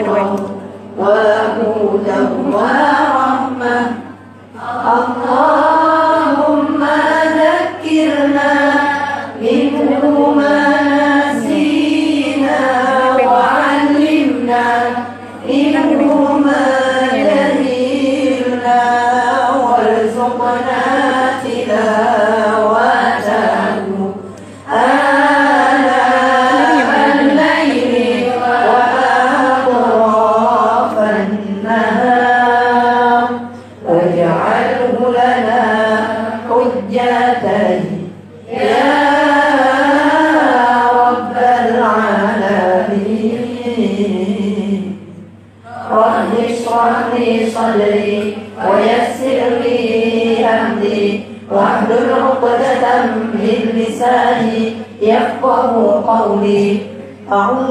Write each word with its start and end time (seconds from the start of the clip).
ونورا 0.00 0.26
وهدى 0.98 2.99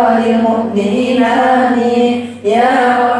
وللمؤمنين 0.00 1.22
آمين. 1.22 2.26
يا 2.44 3.11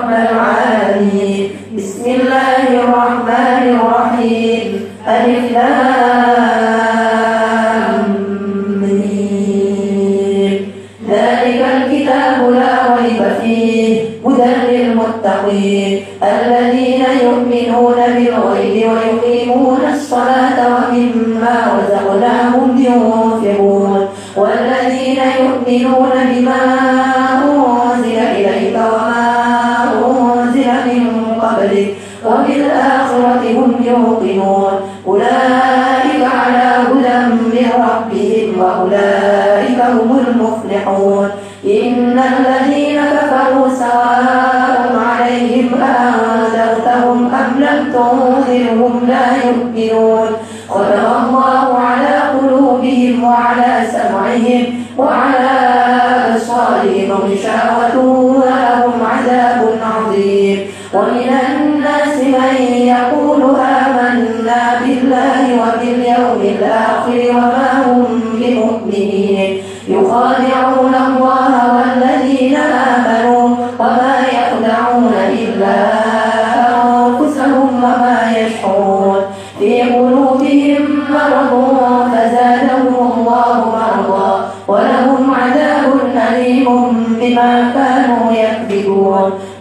لم 47.72 47.92
تنذرهم 47.92 49.06
لا 49.08 49.26
يؤمنون 49.46 50.28
ختم 50.68 51.06
الله 51.06 51.78
على 51.78 52.38
قلوبهم 52.38 53.24
وعلى 53.24 53.86
سمعهم 53.92 54.64
وعلى 54.98 55.50
أبصارهم 56.28 57.12
غشاوة 57.12 57.96
ولهم 57.98 58.92
عذاب 59.06 59.68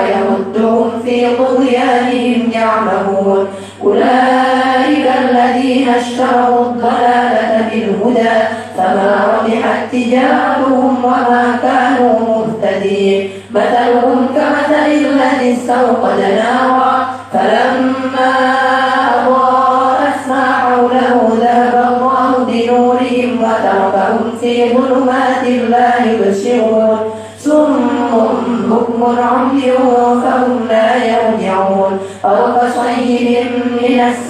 ويمدهم 0.00 0.90
في 1.04 1.36
طغيانهم 1.36 2.50
يعمهون. 2.52 3.48
أولئك 3.84 5.06
الذين 5.22 5.88
اشتروا 5.88 6.64
الضلالة 6.64 7.68
بالهدى 7.70 8.30
فما 8.76 9.16
ربحت 9.34 9.92
تجارتهم 9.92 11.04
وما 11.04 11.58
كانوا 11.62 12.18
مهتدين. 12.28 13.30
مثلهم 13.54 14.26
كمثل 14.34 14.86
الذي 14.86 15.52
استوقد 15.52 16.18
نارا 16.20 17.06
فلما 17.32 18.32
أضاءت 19.14 20.28
ما 20.28 20.44
حوله 20.44 21.38
ذهب 21.40 21.74
الله 21.92 22.44
بنورهم 22.48 23.42
وتركهم 23.42 24.32
في 24.40 24.74
ظلمات 24.74 25.29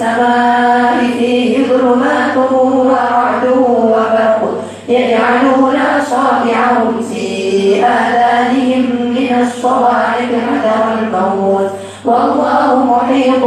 السماء 0.01 0.97
فيه 1.17 1.67
ظلمات 1.67 2.37
ورعد 2.51 3.45
وبرق 3.57 4.63
يجعلون 4.89 5.75
أصابعهم 6.01 7.01
في 7.13 7.85
آذانهم 7.85 8.81
من 9.15 9.41
الصواعق 9.41 10.31
حذر 10.47 10.99
الموت. 10.99 11.69
والله 12.05 12.85
محيط 12.85 13.45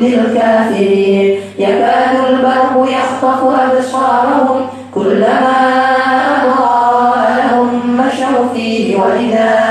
بالكافرين. 0.00 1.40
يكاد 1.58 2.16
البرق 2.28 2.88
يخطف 2.88 3.40
أبصارهم. 3.44 4.66
كلما 4.94 5.58
أضاء 6.44 7.36
لهم 7.38 7.96
مشوا 7.96 8.54
فيه 8.54 8.96
وإذا 8.96 9.65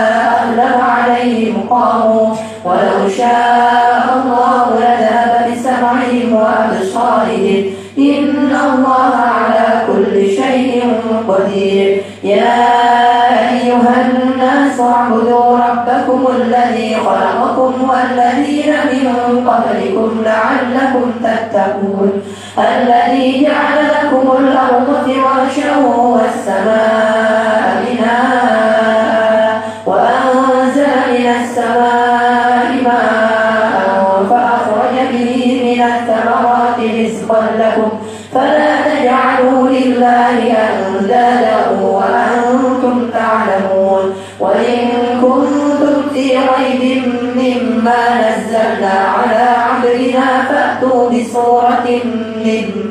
والذين 17.90 18.74
من 18.92 19.06
قبلكم 19.50 20.10
لعلكم 20.26 21.06
تتقون. 21.24 22.12
الذي 22.58 23.26
جعل 23.46 23.78
لكم 23.96 24.26
الأرض 24.44 24.85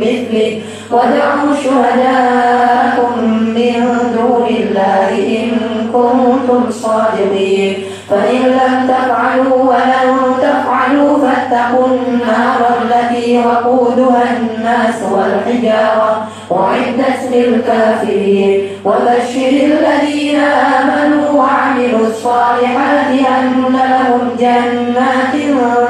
مثلي 0.04 0.60
ودعوا 0.90 1.54
شهداءكم 1.64 3.12
من 3.56 3.98
دون 4.16 4.46
الله 4.46 5.08
إن 5.10 5.50
كنتم 5.92 6.70
صادقين. 6.70 7.74
فإن 8.10 8.40
لم 8.40 8.88
تفعلوا 8.88 9.62
ولن 9.62 10.16
تفعلوا 10.42 11.18
فاتقوا 11.18 11.86
النار 11.86 12.60
التي 12.82 13.38
وقودها 13.38 14.22
الناس 14.36 15.02
والحجارة. 15.12 16.28
أعدت 16.52 17.20
للكافرين. 17.32 18.60
وبشر 18.84 19.52
الذين 19.72 20.40
آمنوا 20.78 21.30
وعملوا 21.30 22.06
الصالحات 22.06 23.10
أن 23.10 23.72
لهم 23.72 24.22
جنات 24.38 25.34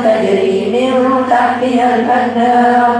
تجري 0.04 0.56
من 0.72 0.92
تحتها 1.30 1.96
الأنهار. 1.96 2.93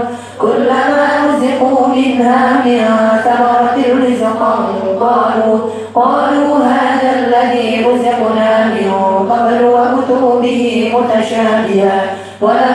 منها 2.15 2.63
من 2.65 2.85
ثمرة 3.23 4.05
رزقا 4.07 4.55
قالوا 4.99 5.59
قالوا 5.95 6.57
هذا 6.57 7.11
الذي 7.19 7.85
رزقنا 7.85 8.65
من 8.65 8.91
قبل 9.29 9.63
وأتوا 9.63 10.41
به 10.41 10.93
متشابها. 10.95 12.01
ولا 12.41 12.74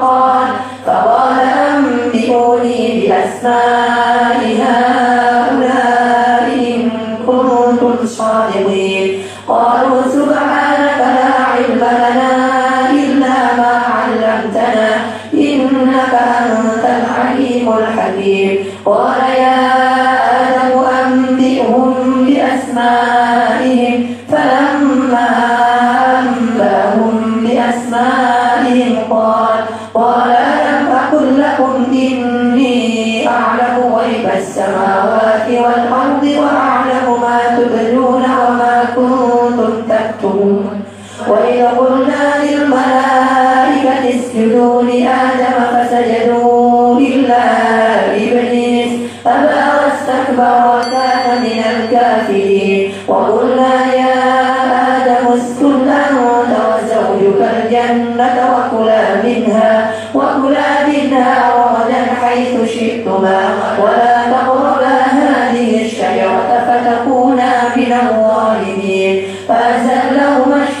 قال 0.00 0.48
فقال 0.86 1.40
أنبئوني 1.40 2.80
بأسمائها. 3.08 4.91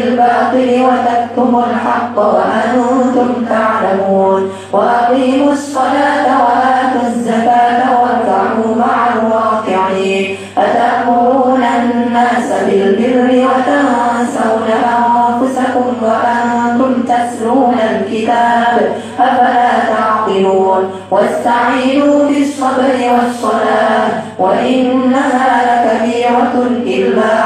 بالباطل 0.00 0.84
وتكتموا 0.84 1.62
الحق 1.70 2.18
وأنتم 2.18 3.44
تعلمون 3.48 4.50
وأقيموا 4.72 5.52
الصلاة 5.52 6.26
وآتوا 6.44 7.08
الزكاة 7.08 8.00
واركعوا 8.00 8.74
مع 8.76 9.08
الراكعين 9.08 10.36
أتأمرون 10.58 11.62
الناس 11.62 12.52
بالبر 12.66 13.46
وتنسون 13.46 14.68
أنفسكم 14.86 15.92
وأنتم 16.02 17.02
تسلون 17.02 17.74
الكتاب 17.90 18.92
أفلا 19.20 19.68
تعقلون 19.88 20.90
واستعينوا 21.10 22.28
بالصبر 22.28 22.94
والصلاة 23.12 24.08
وإنها 24.38 25.50
لكبيرة 25.66 26.66
إلا 26.86 27.45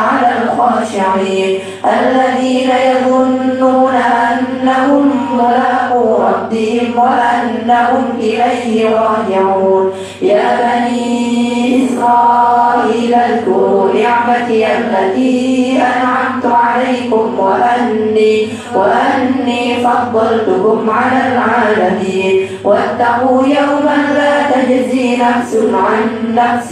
الخاشعين 0.91 1.59
الذين 1.85 2.71
يظنون 2.91 3.95
أنهم 3.95 5.13
ملاقو 5.35 6.23
ربهم 6.23 6.93
وأنهم 6.97 8.05
إليه 8.19 8.91
راجعون. 8.91 9.93
يا 10.23 10.59
بني 10.61 11.87
إسرائيل 11.87 13.15
اذكروا 13.15 13.95
نعمتي 13.95 14.67
التي 14.67 15.77
أنعمت 15.79 16.47
عليكم 16.47 17.39
وأني 17.39 18.49
وأني 18.75 19.77
فضلتكم 19.85 20.91
على 20.91 21.21
العالمين. 21.33 22.47
واتقوا 22.65 23.43
يوما 23.47 23.97
لا 24.15 24.35
تجزي 24.51 25.17
نفس 25.17 25.57
عن 25.75 26.35
نفس 26.35 26.71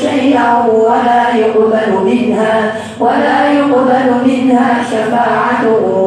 شيئا 0.00 0.66
ولا 0.66 1.34
يقبل 1.34 1.92
منها 2.04 2.72
ولا 3.00 3.35
منها 4.26 4.70
شفاعة 4.90 5.62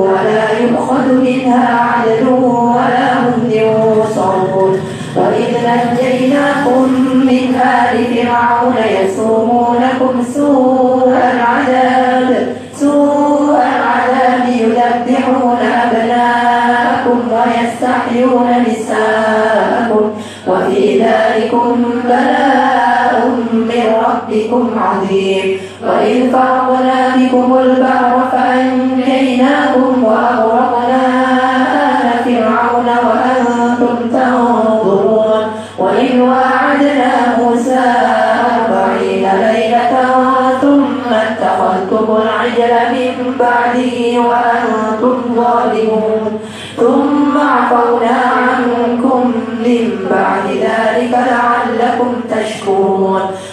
ولا 0.05 0.43
يؤخذ 0.59 1.05
منها 1.13 1.79
عدل 1.79 2.27
ولا 2.27 3.07
هم 3.23 3.39
ينصرون. 3.51 4.73
وإذ 5.15 5.51
نجيناكم 5.67 6.81
من 7.29 7.45
آل 7.55 8.05
فرعون 8.15 8.75
يسومونكم 8.99 10.23
سوء 10.35 11.13
العذاب 11.33 12.29
سوء 12.75 13.57
العذاب 13.57 14.45
يذبحون 14.49 15.61
أبناءكم 15.83 17.17
ويستحيون 17.31 18.49
نساءكم. 18.67 20.03
وفي 20.47 21.03
ذلكم 21.03 21.85
بلاء 22.05 23.29
من 23.53 23.83
ربكم 24.05 24.63
عظيم. 24.79 25.57
وإذ 25.87 26.31
فرقنا 26.31 27.15
بكم 27.15 27.53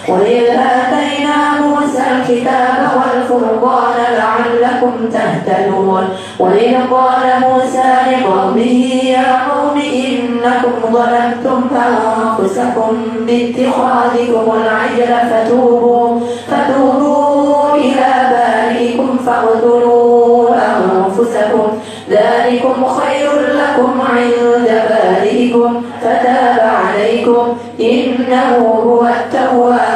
وإذ 0.08 0.44
آتينا 0.50 1.60
موسى 1.60 2.02
الكتاب 2.16 2.78
والفرقان 2.96 3.94
لعلكم 4.18 4.92
تهتدون 5.12 6.08
وإذ 6.38 6.74
قال 6.90 7.22
موسى 7.40 7.92
لقومه 8.10 9.04
يا 9.04 9.36
قوم 9.50 9.80
إنكم 9.80 10.92
ظلمتم 10.92 11.68
أنفسكم 11.76 12.96
باتخاذكم 13.26 14.52
العجل 14.62 15.30
فتوبوا 15.30 16.20
فتوبوا 16.50 17.74
إلى 17.74 18.12
بارئكم 18.30 19.18
فاقتلوا 19.26 20.48
أنفسكم 20.54 21.68
ذلكم 22.10 22.86
خير 22.86 23.30
لكم 23.32 24.00
عند 24.10 24.82
بارئكم 24.90 25.82
فتاب 26.00 26.60
عليكم 26.60 27.56
إنه 27.80 28.56
هو 28.84 29.06
التواب 29.06 29.95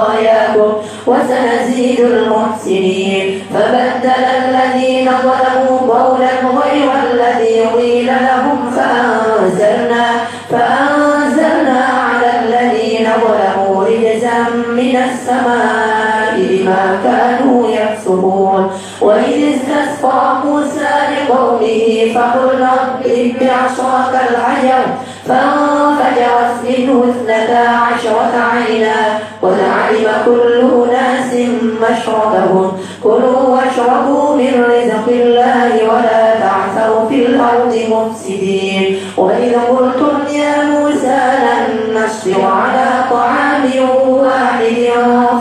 خطاياكم 0.00 0.72
وسنزيد 1.06 2.00
المحسنين. 2.00 3.42
فبدل 3.54 3.89
رزق 35.00 35.12
الله 35.12 35.88
ولا 35.88 36.40
تعثوا 36.40 37.08
في 37.08 37.26
الأرض 37.26 37.74
مفسدين. 37.90 38.96
وإذ 39.16 39.52
قلتم 39.54 40.16
يا 40.34 40.64
موسى 40.64 41.20
لن 41.44 41.94
نصبر 41.96 42.44
على 42.44 43.04
طعام 43.10 43.64
واحد 44.08 44.76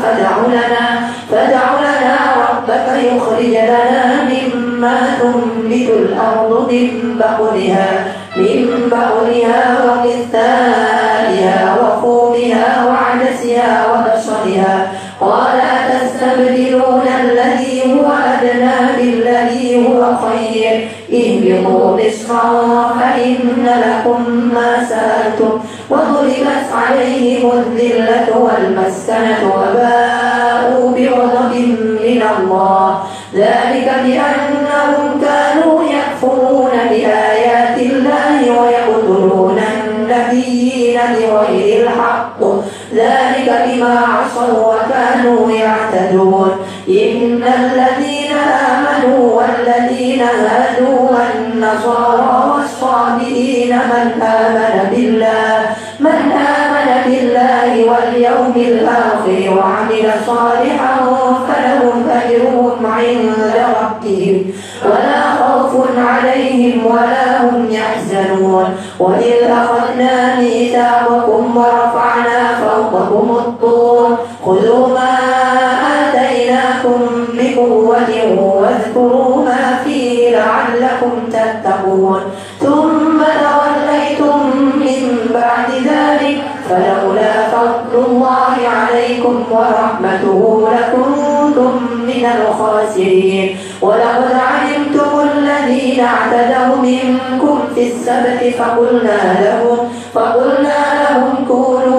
فادع 0.04 0.38
لنا 0.48 1.10
فادع 1.32 1.64
لنا 1.80 2.18
ربك 2.50 2.88
يخرج 3.04 3.46
لنا 3.46 4.24
مما 4.24 4.98
تنبت 5.22 5.90
الأرض 5.90 6.72
من 6.72 7.18
بقلها. 7.20 8.14
والمسكنة 28.36 29.42
وباءوا 29.56 30.92
بغضب 30.92 31.54
من 32.04 32.22
الله. 32.38 33.04
ذلك 33.34 33.88
بأنهم 34.04 34.39
فوقكم 72.90 73.30
الطور. 73.46 74.18
خذوا 74.46 74.88
ما 74.88 75.18
آتيناكم 76.00 77.00
بقوة 77.34 78.12
واذكروا 78.38 79.46
ما 79.46 79.80
فيه 79.84 80.38
لعلكم 80.38 81.12
تتقون. 81.32 82.22
ثم 82.60 83.20
توليتم 83.44 84.40
من 84.76 85.18
بعد 85.34 85.70
ذلك 85.72 86.38
فلولا 86.70 87.34
فضل 87.52 88.06
الله 88.06 88.56
عليكم 88.68 89.44
ورحمته 89.52 90.70
لكنتم 90.72 91.72
من 92.08 92.26
الخاسرين. 92.26 93.58
ولقد 93.82 94.34
علمتم 94.50 95.12
الذين 95.34 96.00
اعتدوا 96.00 96.76
منكم 96.76 97.60
في 97.76 97.82
السبت 97.88 98.56
فقلنا 98.60 99.20
لهم 99.44 99.78
فقلنا 100.14 100.80
لهم 101.02 101.46
كونوا 101.48 101.99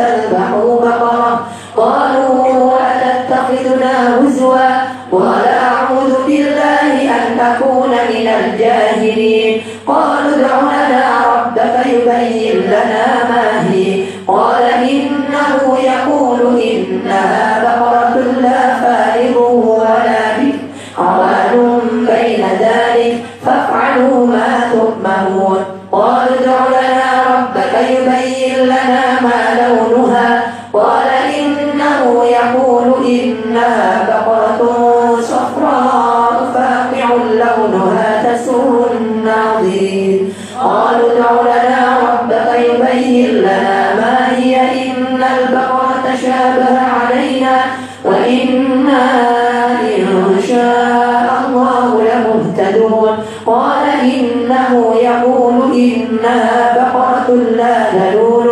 الله 51.29 52.01
لمهتدون 52.01 53.17
قال 53.45 53.85
إنه 54.03 54.95
يقول 54.95 55.73
إنها 55.73 56.73
بقرة 56.75 57.35
لا 57.35 57.75
ذلول 57.91 58.47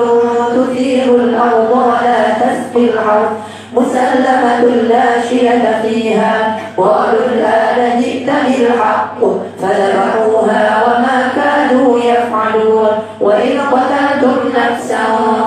تثير 0.55 1.15
الأرض 1.15 1.71
ولا 1.71 2.21
تسقي 2.33 2.85
الحرث. 2.85 3.29
مسلمة 3.73 4.61
لا 4.89 5.21
شية 5.29 5.81
فيها. 5.81 6.59
قالوا 6.77 7.25
الآن 7.33 8.01
جئت 8.01 8.29
بالحق 8.47 9.19
فذبحوها 9.61 10.83
وما 10.87 11.19
كانوا 11.35 11.99
يفعلون. 11.99 12.89
وإذ 13.21 13.59
قتلتم 13.59 14.35
نفسا 14.55 15.03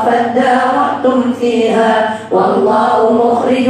فادارأتم 0.06 1.32
فيها. 1.40 2.18
والله 2.30 3.12
مخرج 3.12 3.68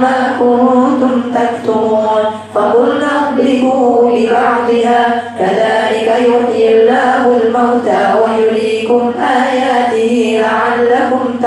ما 0.00 0.18
كنتم 0.40 1.22
تكتمون. 1.34 2.19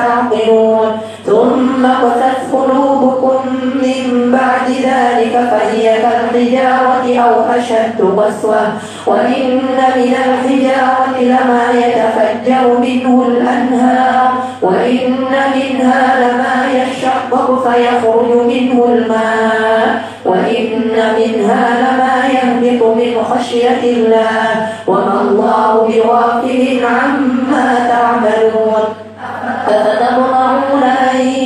تعقلون 0.03 0.97
ثم 1.25 1.85
قست 1.85 2.53
قلوبكم 2.53 3.39
من 3.75 4.31
بعد 4.31 4.69
ذلك 4.69 5.49
فهي 5.51 6.01
كالحجارة 6.01 7.19
أو 7.19 7.41
أشد 7.59 8.01
قسوة. 8.17 8.67
وإن 9.07 9.61
من 9.95 10.15
الحجارة 10.25 11.21
لما 11.21 11.63
يتفجر 11.73 12.77
منه 12.77 13.25
الأنهار. 13.27 14.31
وإن 14.61 15.15
منها 15.55 16.15
لما 16.19 16.83
يشقق 16.83 17.67
فيخرج 17.67 18.47
منه 18.47 18.85
الماء. 18.85 20.03
وإن 20.25 20.81
منها 20.93 21.69
لما 21.79 22.27
يهبط 22.33 22.83
من 22.97 23.23
خشية 23.23 23.83
الله. 23.83 24.67
وما 24.87 25.21
الله 25.21 25.73
بغافل 25.87 26.85
عما 26.85 27.89
تعملون. 27.89 29.02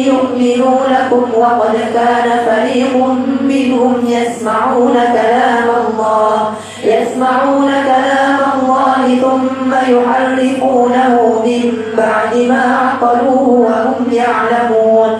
أن 0.07 0.13
يؤمنوا 0.13 0.79
لكم 0.89 1.23
وقد 1.35 1.75
كان 1.93 2.29
فريق 2.45 3.07
منهم 3.41 4.05
يسمعون 4.07 4.93
كلام 4.93 5.69
الله 5.87 6.53
يسمعون 6.83 7.71
كلام 7.71 8.39
الله 8.59 9.17
ثم 9.21 9.73
يحرفونه 9.73 11.41
من 11.45 11.73
بعد 11.97 12.35
ما 12.37 12.77
عقلوه 12.77 13.49
وهم 13.49 14.05
يعلمون. 14.11 15.19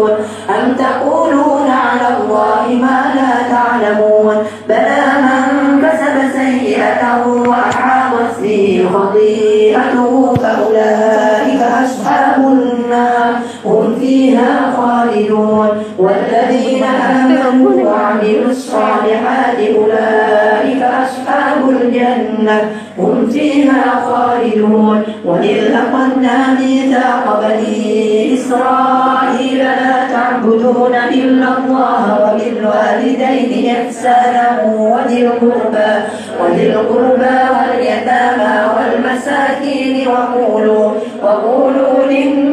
خالدون 15.31 15.83
والذين 15.99 16.83
آمنوا 16.83 17.91
وعملوا 17.91 18.49
الصالحات 18.49 19.57
أولئك 19.75 20.81
أصحاب 20.83 21.69
الجنة. 21.69 22.71
هم 22.97 23.27
فيها 23.31 23.83
خالدون. 24.05 25.03
وإذ 25.25 25.57
أخذنا 25.73 26.59
ميثاق 26.59 27.41
بني 27.41 28.33
إسرائيل 28.33 29.57
لا 29.57 30.07
تعبدون 30.11 30.95
إلا 30.95 31.47
الله 31.57 32.03
وبالوالدين 32.23 33.75
إحسانا 33.75 34.63
وذي 34.63 35.25
القربى 35.25 35.93
وذي 36.41 36.73
القربى 36.73 37.37
واليتامى 37.55 38.53
والمساكين 38.75 40.07
وقولوا 40.07 40.91
وقولوا 41.23 41.90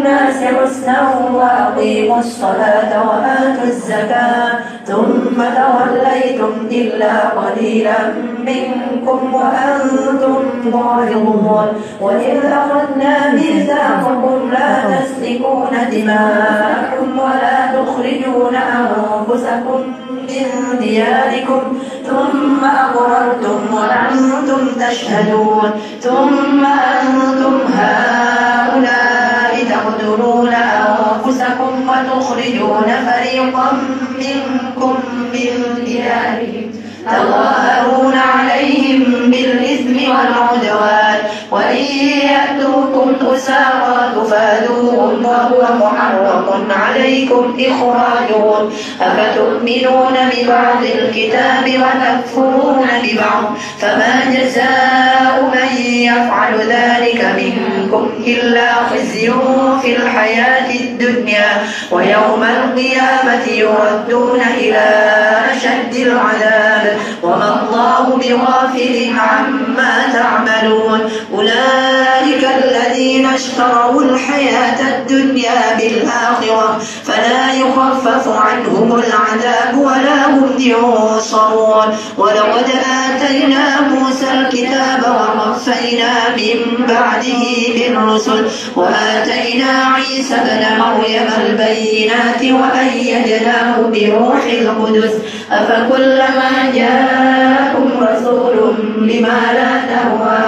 للناس 0.09 0.43
حسنا 0.43 1.29
وأقيموا 1.35 2.19
الصلاة 2.19 3.09
وآتوا 3.09 3.65
الزكاة. 3.65 4.53
ثم 4.87 5.37
توليتم 5.37 6.53
إلا 6.71 7.29
قليلا 7.29 7.99
منكم 8.47 9.35
وأنتم 9.35 10.35
ظالمون 10.71 11.69
وإذ 12.01 12.39
أخذنا 12.45 13.33
ميثاقكم 13.33 14.51
لا 14.53 14.71
تسفكون 14.91 15.73
دماءكم 15.93 17.19
ولا 17.19 17.59
تخرجون 17.77 18.55
أنفسكم 18.57 19.81
من 20.29 20.79
دياركم. 20.81 21.63
ثم 22.07 22.65
أقررتم 22.65 23.61
وأنتم 23.75 24.81
تشهدون. 24.81 25.71
ثم 26.01 26.65
أنتم 26.65 27.55
هؤلاء 27.79 29.08
تقتلون 30.09 30.55
أنفسكم 30.55 31.89
وتخرجون 31.89 32.85
فريقا 33.07 33.73
منكم 34.19 34.95
من 35.33 35.85
ديارهم 35.85 36.71
تظاهرون 37.07 38.15
عليهم 38.15 39.31
بالإثم 39.31 40.11
والعدوان 40.11 41.18
وإن 41.51 41.85
يأتوكم 42.31 43.15
أسارى 43.35 44.13
تفادوهم 44.17 45.25
وهو 45.25 45.63
محرم 45.79 46.69
عليكم 46.71 47.57
إخراجهم. 47.61 48.71
أفتؤمنون 49.01 50.17
ببعض 50.33 50.83
الكتاب 50.83 51.65
وتكفرون 51.65 52.89
ببعض؟ 53.03 53.55
فما 53.81 54.21
جزاء 54.35 55.51
من 55.55 55.83
يفعل 55.87 56.59
ذلك 56.59 57.25
منكم 57.37 58.11
إلا 58.27 58.73
خزي 58.73 59.33
في 59.83 59.97
الحياة 59.97 60.71
الدنيا. 60.81 61.49
ويوم 61.91 62.43
القيامة 62.43 63.47
يردون 63.49 64.41
إلى 64.59 64.87
أشد 65.53 65.95
العذاب. 65.97 66.97
وما 67.23 67.63
الله 67.63 68.17
بغافل 68.17 69.11
عما 69.19 69.93
تعملون. 70.13 71.11
أولئك 71.39 72.49
الذين 72.65 73.27
اشتروا 73.27 74.03
الحياة 74.03 74.99
الدنيا 74.99 75.77
بالآخرة 75.79 76.79
فلا 77.05 77.53
يخفف 77.53 78.29
عنهم 78.29 78.95
العذاب 78.95 79.79
ولا 79.79 80.28
ينصرون 80.61 81.97
ولقد 82.19 82.67
آتينا 83.05 83.81
موسى 83.81 84.27
الكتاب 84.41 85.03
وقفينا 85.05 86.13
من 86.37 86.87
بعده 86.87 87.45
بالرسل 87.75 88.47
وآتينا 88.77 89.71
عيسى 89.95 90.35
ابن 90.35 90.81
مريم 90.81 91.29
البينات 91.47 92.43
وأيدناه 92.43 93.77
بروح 93.81 94.45
القدس. 94.45 95.13
أفكلما 95.53 96.73
جاءكم 96.75 97.91
رسول 98.01 98.75
بما 98.97 99.41
لا 99.55 99.71
تهوى 99.89 100.39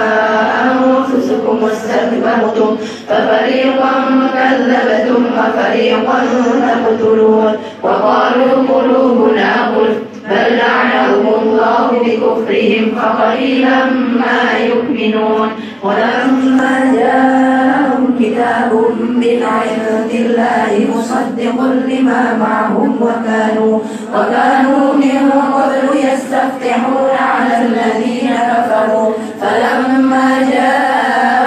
أنفسكم 0.63 1.63
واستكبرتم 1.63 2.77
ففريقا 3.11 3.91
كذبتم 4.33 5.25
وفريقا 5.37 6.23
تقتلون 6.67 7.53
وقالوا 7.83 8.51
قلوبنا 8.69 9.55
غلف 9.75 9.97
بل 10.29 10.57
لعنهم 10.57 11.27
الله 11.41 11.87
بكفرهم 11.91 12.91
فقليلا 12.95 13.85
ما 14.15 14.59
يؤمنون 14.67 15.49
ولما 15.83 16.93
جاءهم 16.95 18.15
كتاب 18.19 18.73
من 18.99 19.43
عند 19.43 20.11
الله 20.13 20.87
مصدق 20.95 21.61
لما 21.87 22.37
معهم 22.39 22.97
وكانوا 23.01 23.79
وكانوا 24.15 24.93
من 24.93 25.31
قبل 25.31 25.97
يستفتحون 25.97 27.09
على 27.19 27.65
الذين 27.65 28.29
كفروا 28.51 29.13
فلما 29.41 30.49
جاءهم 30.51 31.40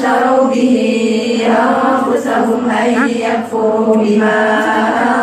اشتروا 0.00 0.46
به 0.46 0.76
أنفسهم 1.46 2.70
أن 2.70 3.08
يكفروا 3.08 3.96
بما 3.96 4.38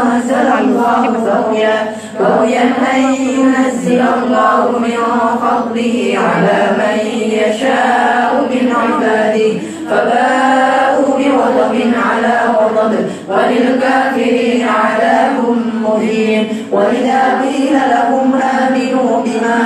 أنزل 0.03 0.47
الله 0.59 1.09
بغيا 1.09 1.95
بغيا 2.19 2.61
أن 2.93 3.13
ينزل 3.13 4.01
الله 4.01 4.79
من 4.79 4.97
فضله 5.41 6.17
على 6.17 6.59
من 6.77 6.97
يشاء 7.31 8.47
من 8.51 8.73
عباده 8.75 9.53
فباءوا 9.89 11.17
بغضب 11.17 11.93
على 12.09 12.39
غضب 12.59 13.09
وللكافرين 13.29 14.67
عذاب 14.67 15.57
مهين. 15.83 16.47
وإذا 16.71 17.41
قيل 17.41 17.73
لهم 17.73 18.33
آمنوا 18.33 19.23
بما 19.25 19.59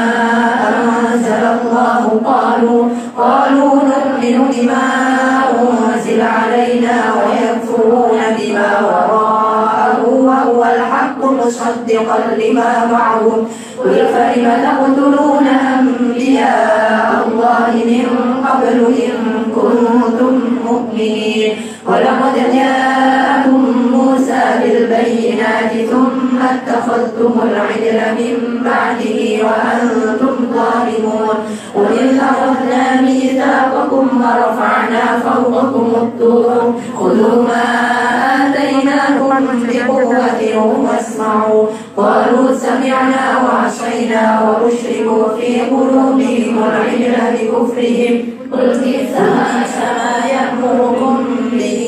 أنزل 0.67 1.43
الله 1.61 2.21
قالوا 2.25 2.89
قالوا 3.17 3.75
نؤمن 3.75 4.47
بما 4.55 4.90
مصدقا 11.51 12.19
لما 12.37 12.85
معهم. 12.91 13.47
قل 13.83 14.05
فلم 14.13 14.51
تقتلون 14.63 15.47
أنبياء 15.47 17.27
الله 17.27 17.73
من 17.91 18.07
قبل 18.47 18.77
إن 19.03 19.15
كنتم 19.55 20.39
مؤمنين؟ 20.65 21.51
ولقد 21.87 22.35
جاءكم 22.53 23.61
موسى 23.91 24.43
بالبينات 24.63 25.89
ثم 25.91 26.37
اتخذتم 26.51 27.33
العجل 27.43 27.99
من 28.19 28.63
بعده 28.63 29.19
وأنتم 29.45 30.33
ظالمون. 30.55 31.35
وإذ 31.75 32.19
أخذنا 32.19 33.01
ميثاقكم 33.01 34.07
ورفعنا 34.21 35.19
فوقكم 35.23 35.87
الطور. 35.95 36.73
خذوا 36.99 37.43
ما 37.43 37.65
آتيناكم 38.35 39.31
بقوة 39.67 40.41
واسمعوا 41.21 41.67
قالوا 41.97 42.55
سمعنا 42.55 43.25
وعصينا 43.43 44.41
وأشركوا 44.41 45.37
في 45.37 45.61
قلوبهم 45.61 46.63
العجل 46.63 47.15
بكفرهم. 47.33 48.21
قل 48.51 48.81
كيف 48.83 49.19
ما 49.19 50.11
يأمركم 50.35 51.17
به 51.51 51.87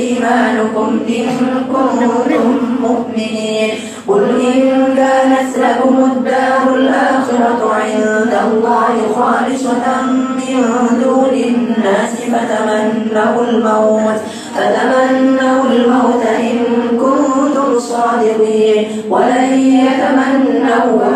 إيمانكم 0.00 1.00
إن 1.08 1.26
كنتم 1.72 2.58
مؤمنين؟ 2.82 3.70
قل 4.08 4.22
إن 4.40 4.94
كانت 4.96 5.58
لكم 5.58 5.96
الدار 6.12 6.74
الآخرة 6.74 7.74
عند 7.74 8.34
الله 8.46 8.94
خالصة 9.16 10.02
من 10.36 10.62
دون 11.04 11.34
الناس 11.34 12.12
فتمنوا 12.32 13.44
الموت. 13.48 14.20
فتمنوا 14.56 15.64
الموت 15.64 16.22
إن 16.40 16.58
كنتم 17.00 17.45
صادقين. 17.78 18.86
ولن 19.10 19.58
يتمنوا 19.58 20.66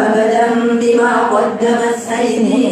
أبدا 0.07 0.47
بما 0.81 1.13
قدمت 1.33 1.99
أيديهم. 2.21 2.70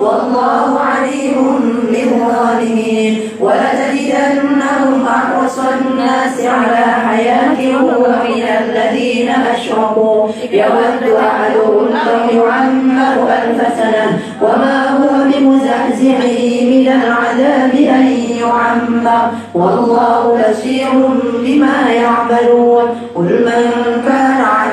والله 0.00 0.80
عليم 0.80 1.60
بالظالمين 1.90 3.20
ولتجدنهم 3.40 5.06
أحرص 5.06 5.58
الناس 5.58 6.40
على 6.40 6.84
حياة 7.06 7.58
ومن 7.82 8.42
الذين 8.60 9.30
أشركوا. 9.54 10.28
يود 10.52 11.02
أحدهم 11.20 11.88
أن 11.88 12.36
يعمر 12.36 13.28
ألف 13.28 13.60
سنة. 13.78 14.18
وما 14.42 14.88
هو 14.90 15.08
بمزحزحه 15.24 16.64
من 16.72 16.88
العذاب 16.88 17.74
أن 17.74 18.06
يعمر. 18.40 19.30
والله 19.54 20.44
بصير 20.50 20.90
بما 21.46 21.90
يعملون. 21.92 22.84
قل 23.14 23.22
من 23.22 24.02
كان 24.08 24.40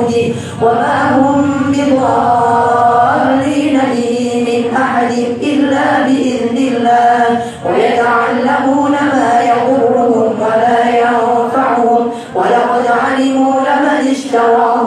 زوجه 0.00 0.32
وما 0.62 0.98
هم 1.14 1.44
بضارين 1.72 3.00
به 3.94 4.44
من 4.46 4.76
أحد 4.76 5.12
إلا 5.42 5.86
بإذن 6.06 6.56
الله. 6.56 7.24
ويتعلمون 7.66 8.92
ما 8.92 9.30
يضرهم 9.42 10.28
ولا 10.40 10.80
ينفعهم. 10.88 12.02
ولقد 12.34 12.84
علموا 13.04 13.54
لمن 13.54 14.00
اشتراه 14.10 14.79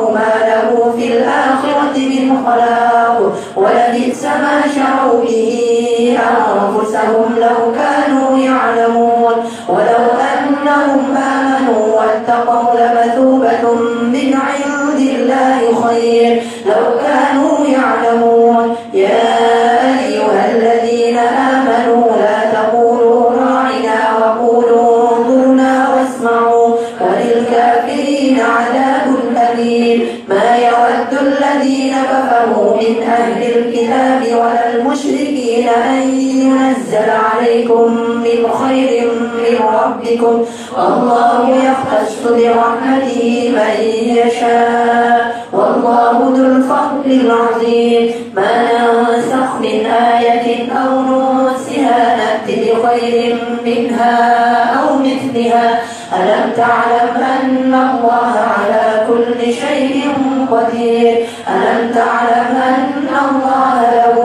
ألم 56.13 56.52
تعلم 56.58 57.24
أن 57.24 57.74
الله 57.74 58.34
على 58.58 59.08
كل 59.08 59.54
شيء 59.54 60.13
قدير؟ 60.52 61.28
ألم 61.50 61.91
تعلم 61.91 62.56
أن 62.58 63.08
الله 63.26 63.82
له 63.82 64.15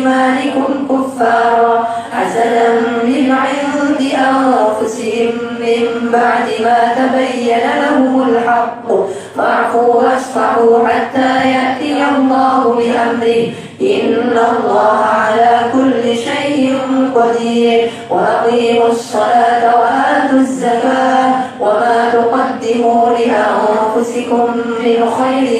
إيمانكم 0.00 0.88
كفارا. 0.88 1.88
حسنا 2.12 2.80
من 3.04 3.32
عند 3.32 4.00
أنفسهم. 4.00 5.30
من 5.60 6.10
بعد 6.12 6.46
ما 6.62 6.78
تبين 6.96 7.58
لهم 7.82 8.28
الحق. 8.28 8.88
فاعفوا 9.36 9.94
واصفحوا 9.94 10.88
حتى 10.88 11.50
يأتي 11.50 12.04
الله 12.16 12.74
بأمره. 12.74 13.52
إن 13.80 14.38
الله 14.38 14.96
على 14.96 15.60
كل 15.72 16.16
شيء 16.16 16.78
قدير. 17.14 17.90
وأقيموا 18.10 18.88
الصلاة 18.88 19.80
وآتوا 19.80 20.38
الزكاة. 20.38 21.34
وما 21.60 22.10
تقدموا 22.12 23.08
لأنفسكم 23.08 24.48
من 24.56 25.10
خير 25.20 25.59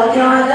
我 0.00 0.06
don't. 0.14 0.49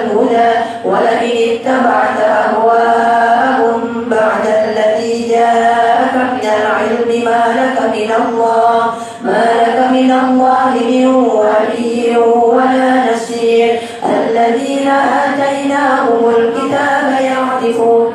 الهدى 0.00 0.50
ولئن 0.84 1.34
اتبعت 1.50 2.20
أهواءهم 2.20 3.80
بعد 4.10 4.46
الذي 4.46 5.28
جاءك 5.28 6.14
من 6.14 6.48
العلم 6.58 7.24
ما 7.24 7.42
لك 7.60 7.78
من 7.96 8.10
الله 8.24 8.94
ما 9.22 9.44
لك 9.62 9.78
من 9.90 10.10
الله 10.10 10.72
من 10.90 11.06
ولي 11.14 12.16
ولا 12.16 13.12
نصير. 13.12 13.80
الذين 14.04 14.88
آتيناهم 14.90 16.28
الكتاب 16.36 17.20
يعرفون 17.20 18.14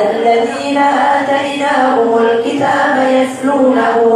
الذين 0.00 0.78
آتيناهم 0.78 2.18
الكتاب 2.18 2.96
يسلونه 3.10 4.15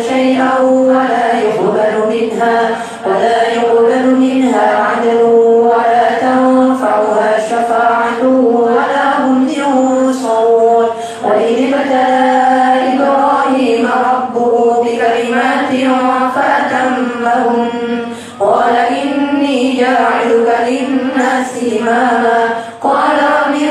قال 22.83 23.17
ومن 23.35 23.69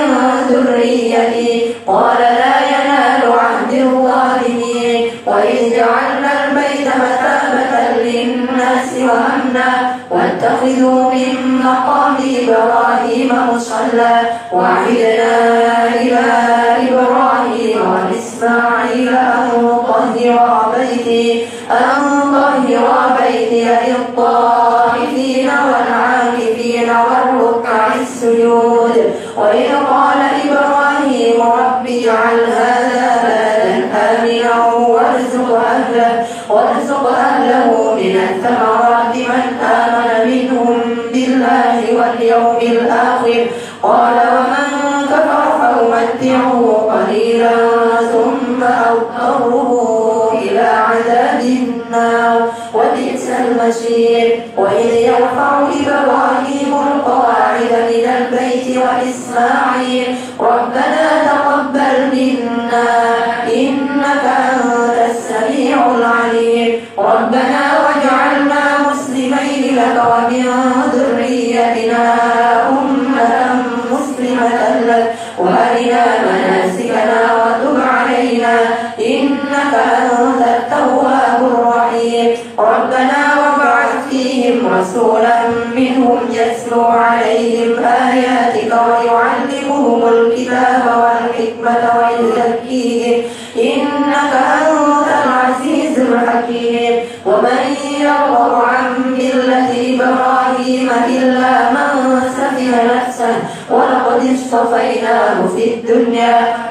ذريتي 0.50 1.74
قال 1.86 2.20
لا 2.20 2.54
ينال 2.72 3.32
عهد 3.32 3.72
الظالمين 3.72 5.10
وإذ 5.26 5.76
جعلنا 5.76 6.32
البيت 6.44 6.86
مثابة 6.86 8.02
للناس 8.02 8.90
وأمنا 8.94 9.94
واتخذوا 10.10 11.14
من 11.14 11.62
مقام 11.64 12.16
إبراهيم 12.42 13.32
مصلى. 13.54 14.20
وعهدنا 14.52 15.34
إلى 16.00 16.26
إبراهيم 16.88 17.78
وإسماعيل 17.90 19.08
أن 19.08 19.78
طهر 19.88 20.72
بيتي 20.78 21.46
أن 21.70 22.20
طهر 22.32 23.16
بيتي 23.20 23.68
لك 69.76 70.02
ومن 70.12 70.44
ذريتنا 70.94 72.19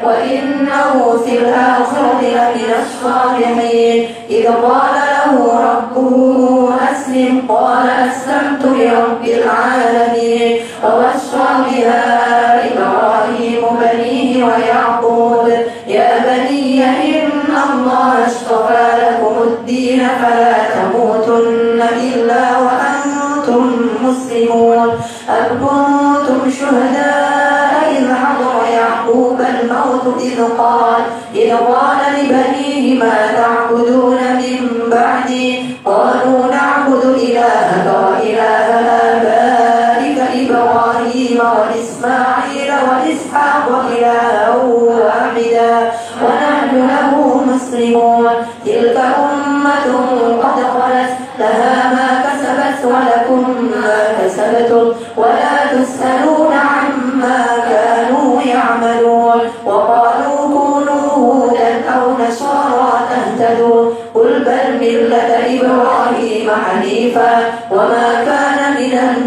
وإنه 0.04 1.18
في 1.26 1.38
الآخرة 1.38 2.22
لمن 2.22 2.74
الصالحين. 2.82 4.10
إذ 4.30 4.48
قال 4.48 4.96
له 5.12 5.34
ربه 5.70 6.70
أسلم. 6.92 7.42
قال 7.50 7.89
буду 33.72 34.09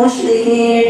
mostrei 0.03 0.43
quem 0.43 0.82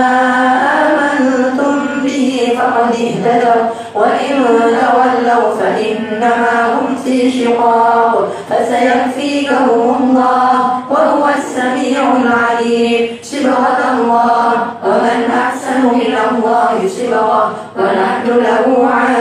آمنتم 0.00 1.74
به 2.04 2.52
فقد 2.58 2.90
اهتدوا 2.92 3.62
وإن 3.94 4.44
تولوا 4.80 5.54
فإنما 5.60 6.74
هم 6.74 6.96
في 7.04 7.30
شقاق 7.30 8.28
فسيكفيكهم 8.50 9.96
الله 10.00 10.50
وهو 10.90 11.28
السميع 11.38 12.02
العليم. 12.22 13.08
شبرة 13.22 13.80
الله 13.92 14.52
ومن 14.86 15.18
أحسن 15.44 15.80
من 15.86 16.14
الله 16.30 16.88
شبرة 16.96 17.52
ونحن 17.78 18.26
له 18.26 18.66
عالم 18.94 19.19